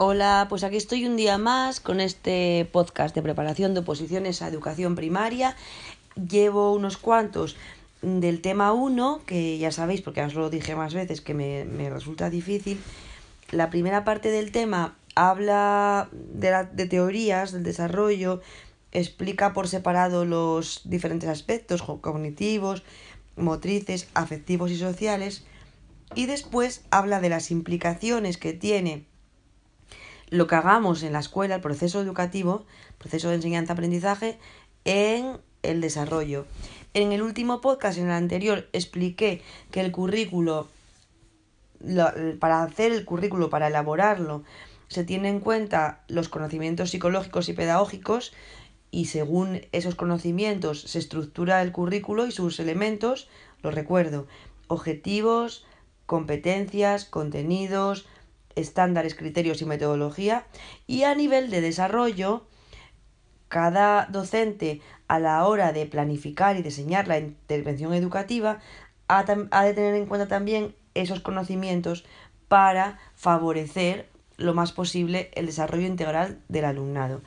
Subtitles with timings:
[0.00, 4.46] Hola, pues aquí estoy un día más con este podcast de preparación de oposiciones a
[4.46, 5.56] educación primaria.
[6.14, 7.56] Llevo unos cuantos
[8.00, 11.90] del tema 1, que ya sabéis, porque os lo dije más veces, que me, me
[11.90, 12.80] resulta difícil.
[13.50, 18.40] La primera parte del tema habla de, de teorías, del desarrollo,
[18.92, 22.84] explica por separado los diferentes aspectos cognitivos,
[23.34, 25.42] motrices, afectivos y sociales,
[26.14, 29.07] y después habla de las implicaciones que tiene
[30.30, 32.64] lo que hagamos en la escuela, el proceso educativo,
[32.98, 34.38] proceso de enseñanza-aprendizaje,
[34.84, 36.46] en el desarrollo.
[36.94, 40.68] En el último podcast, en el anterior, expliqué que el currículo,
[42.40, 44.44] para hacer el currículo, para elaborarlo,
[44.88, 48.32] se tiene en cuenta los conocimientos psicológicos y pedagógicos
[48.90, 53.28] y según esos conocimientos se estructura el currículo y sus elementos,
[53.62, 54.26] lo recuerdo,
[54.66, 55.66] objetivos,
[56.06, 58.06] competencias, contenidos,
[58.56, 60.46] estándares, criterios y metodología.
[60.86, 62.46] Y a nivel de desarrollo,
[63.48, 68.60] cada docente a la hora de planificar y diseñar la intervención educativa
[69.08, 72.04] ha, de tener en cuenta también esos conocimientos
[72.48, 77.22] para favorecer lo más posible el desarrollo integral del alumnado.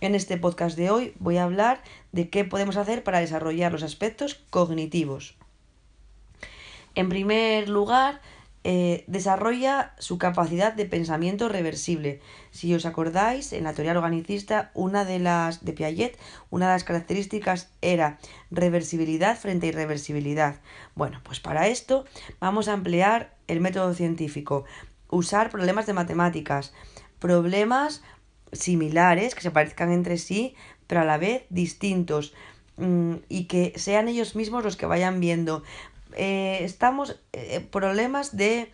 [0.00, 3.82] En este podcast de hoy voy a hablar de qué podemos hacer para desarrollar los
[3.82, 5.36] aspectos cognitivos.
[6.94, 8.20] En primer lugar,
[8.64, 12.20] eh, desarrolla su capacidad de pensamiento reversible.
[12.52, 16.16] Si os acordáis, en la teoría organicista, una de las de Piaget,
[16.50, 18.18] una de las características era
[18.52, 20.60] reversibilidad frente a irreversibilidad.
[20.94, 22.04] Bueno, pues para esto
[22.38, 24.64] vamos a emplear el método científico,
[25.10, 26.72] usar problemas de matemáticas,
[27.18, 28.02] problemas
[28.52, 30.54] similares que se parezcan entre sí,
[30.86, 32.32] pero a la vez distintos
[32.76, 35.64] mm, y que sean ellos mismos los que vayan viendo
[36.16, 38.70] eh, estamos eh, problemas de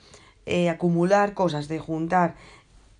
[0.47, 2.37] eh, acumular cosas, de juntar.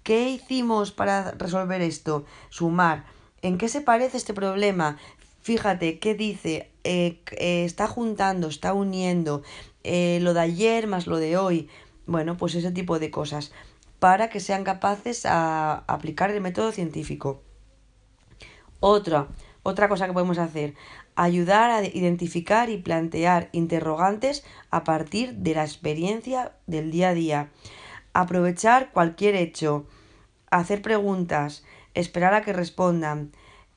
[0.03, 2.25] ¿Qué hicimos para resolver esto?
[2.49, 3.05] Sumar.
[3.43, 4.99] ¿En qué se parece este problema?
[5.43, 6.71] Fíjate, ¿qué dice?
[6.85, 9.43] está juntando, está uniendo
[9.85, 11.69] lo de ayer más lo de hoy.
[12.07, 13.53] Bueno, pues ese tipo de cosas
[13.99, 17.43] para que sean capaces a aplicar el método científico.
[18.81, 19.29] Otra,
[19.69, 20.75] otra cosa que podemos hacer,
[21.15, 27.51] ayudar a identificar y plantear interrogantes a partir de la experiencia del día a día,
[28.13, 29.87] aprovechar cualquier hecho,
[30.51, 31.65] hacer preguntas,
[31.95, 33.33] esperar a que respondan,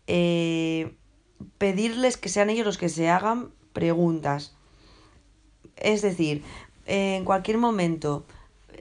[0.08, 0.96] eh,
[1.58, 4.56] pedirles que sean ellos los que se hagan preguntas.
[5.76, 6.44] Es decir,
[6.86, 8.26] en cualquier momento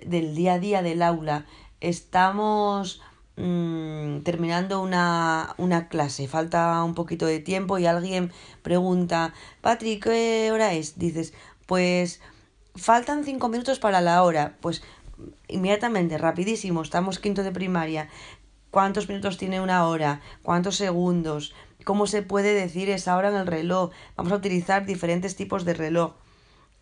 [0.07, 1.47] del día a día del aula
[1.81, 3.03] estamos
[3.43, 10.51] Mm, terminando una, una clase, falta un poquito de tiempo y alguien pregunta, Patrick, ¿qué
[10.53, 10.99] hora es?
[10.99, 11.33] Dices,
[11.65, 12.21] pues
[12.75, 14.59] faltan cinco minutos para la hora.
[14.61, 14.83] Pues
[15.49, 18.11] inmediatamente, rapidísimo, estamos quinto de primaria.
[18.71, 20.21] ¿Cuántos minutos tiene una hora?
[20.43, 21.55] ¿Cuántos segundos?
[21.85, 23.91] ¿Cómo se puede decir esa hora en el reloj?
[24.17, 26.13] Vamos a utilizar diferentes tipos de reloj.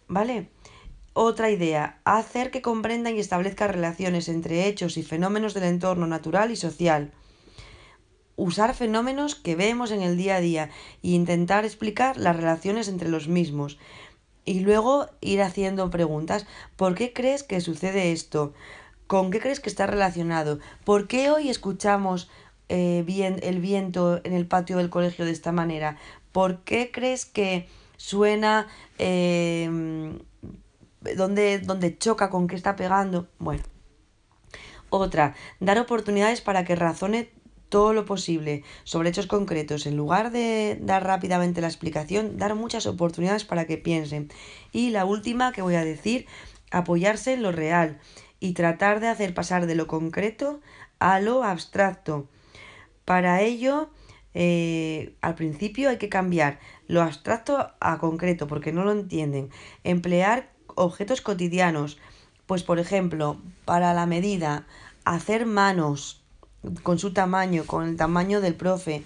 [0.08, 0.48] ¿Vale?
[1.20, 6.52] Otra idea, hacer que comprendan y establezcan relaciones entre hechos y fenómenos del entorno natural
[6.52, 7.10] y social.
[8.36, 10.70] Usar fenómenos que vemos en el día a día
[11.02, 13.80] e intentar explicar las relaciones entre los mismos.
[14.44, 16.46] Y luego ir haciendo preguntas.
[16.76, 18.54] ¿Por qué crees que sucede esto?
[19.08, 20.60] ¿Con qué crees que está relacionado?
[20.84, 22.30] ¿Por qué hoy escuchamos
[22.68, 25.98] eh, bien el viento en el patio del colegio de esta manera?
[26.30, 28.68] ¿Por qué crees que suena
[29.00, 29.68] eh,
[31.16, 33.28] dónde, choca, con qué está pegando.
[33.38, 33.62] Bueno.
[34.90, 37.30] Otra, dar oportunidades para que razone
[37.68, 39.86] todo lo posible sobre hechos concretos.
[39.86, 44.30] En lugar de dar rápidamente la explicación, dar muchas oportunidades para que piensen.
[44.72, 46.26] Y la última que voy a decir,
[46.70, 47.98] apoyarse en lo real
[48.40, 50.60] y tratar de hacer pasar de lo concreto
[50.98, 52.28] a lo abstracto.
[53.04, 53.90] Para ello,
[54.34, 59.50] eh, al principio hay que cambiar lo abstracto a concreto porque no lo entienden.
[59.84, 61.98] Emplear objetos cotidianos.
[62.46, 64.66] Pues por ejemplo, para la medida,
[65.04, 66.22] hacer manos
[66.82, 69.04] con su tamaño, con el tamaño del profe,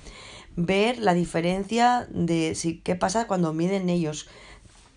[0.57, 4.29] ver la diferencia de si, qué pasa cuando miden ellos,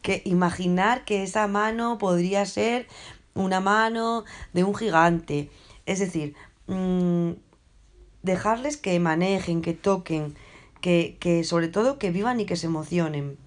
[0.02, 2.88] que imaginar que esa mano podría ser
[3.34, 4.24] una mano
[4.54, 5.50] de un gigante.
[5.86, 6.36] Es decir,
[6.68, 7.32] mm,
[8.22, 10.36] dejarles que manejen, que toquen,
[10.82, 13.38] que, que sobre todo que vivan y que se emocionen.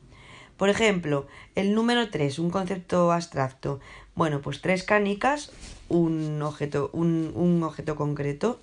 [0.59, 3.81] Por ejemplo, el número 3, un concepto abstracto.
[4.15, 5.53] Bueno, pues tres canicas,
[5.89, 8.61] un objeto, un, un objeto concreto.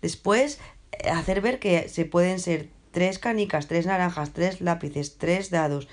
[0.00, 0.60] Después,
[1.12, 5.88] hacer ver que se pueden ser tres canicas, tres naranjas, tres lápices, tres dados.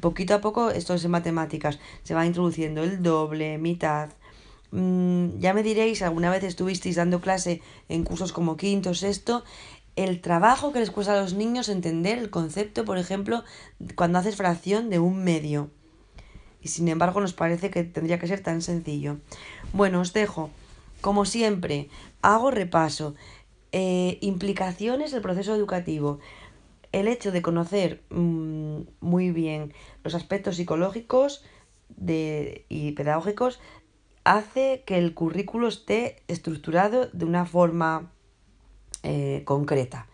[0.00, 4.10] Poquito a poco, esto es en matemáticas, se va introduciendo el doble, mitad,
[4.70, 9.42] mm, ya me diréis, alguna vez estuvisteis dando clase en cursos como quinto, sexto,
[9.96, 13.44] el trabajo que les cuesta a los niños entender el concepto, por ejemplo,
[13.96, 15.70] cuando haces fracción de un medio.
[16.62, 19.18] Y sin embargo nos parece que tendría que ser tan sencillo.
[19.72, 20.50] Bueno, os dejo.
[21.00, 21.88] Como siempre,
[22.22, 23.14] hago repaso.
[23.72, 26.18] Eh, implicaciones del proceso educativo.
[26.92, 29.72] El hecho de conocer mm, muy bien
[30.02, 31.44] los aspectos psicológicos
[31.88, 33.60] de, y pedagógicos
[34.24, 38.10] hace que el currículo esté estructurado de una forma
[39.02, 40.06] eh, concreta,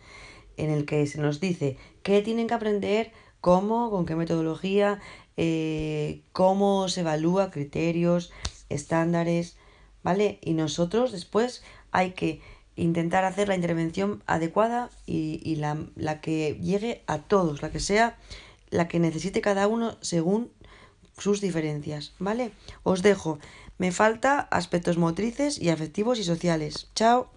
[0.57, 5.01] en el que se nos dice qué tienen que aprender, cómo, con qué metodología,
[5.37, 8.33] eh, cómo se evalúa, criterios,
[8.69, 9.57] estándares,
[10.03, 10.39] ¿vale?
[10.43, 12.41] Y nosotros después hay que
[12.77, 17.81] intentar hacer la intervención adecuada y, y la, la que llegue a todos, la que
[17.81, 18.19] sea
[18.71, 20.51] la que necesite cada uno según
[21.19, 22.53] sus diferencias, ¿vale?
[22.83, 23.39] Os dejo.
[23.79, 26.91] Me falta aspectos motrices y afectivos y sociales.
[26.95, 27.31] Chao.